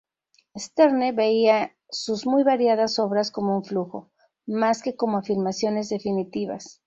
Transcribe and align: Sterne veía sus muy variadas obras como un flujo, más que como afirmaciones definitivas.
Sterne 0.57 1.11
veía 1.11 1.75
sus 1.91 2.25
muy 2.25 2.43
variadas 2.43 2.97
obras 2.97 3.29
como 3.29 3.55
un 3.55 3.63
flujo, 3.63 4.09
más 4.47 4.81
que 4.81 4.95
como 4.95 5.19
afirmaciones 5.19 5.89
definitivas. 5.89 6.79